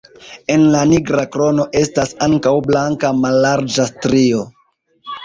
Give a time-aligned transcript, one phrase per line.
[0.51, 4.41] En la nigra krono estas ankaŭ blanka mallarĝa strio.